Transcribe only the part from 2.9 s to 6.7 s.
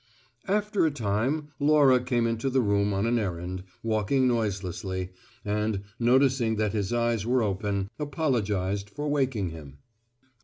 on an errand, walking noiselessly, and, noticing